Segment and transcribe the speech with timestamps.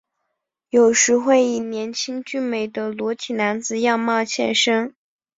[0.71, 4.95] 有时会以年轻俊美的裸体男子样貌现身。